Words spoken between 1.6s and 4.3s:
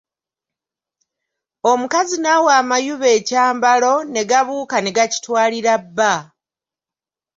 Omukazi n'awa amayuba ekyambalo ne